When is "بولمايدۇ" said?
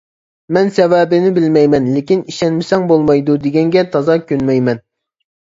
2.93-3.37